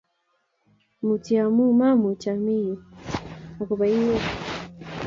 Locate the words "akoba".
3.61-3.83